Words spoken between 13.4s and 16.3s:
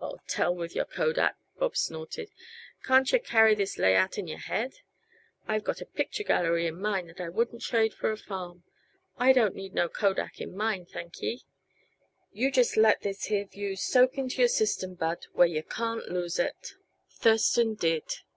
view soak into your system, Bud, where yuh can't